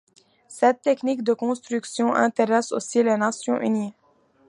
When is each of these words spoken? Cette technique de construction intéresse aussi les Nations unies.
Cette 0.47 0.81
technique 0.81 1.21
de 1.21 1.31
construction 1.33 2.11
intéresse 2.15 2.71
aussi 2.71 3.03
les 3.03 3.17
Nations 3.17 3.61
unies. 3.61 3.93